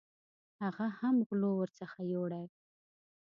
هغه 0.61 0.85
هم 0.99 1.15
غلو 1.27 1.51
ورڅخه 1.57 2.01
یوړې. 2.13 2.45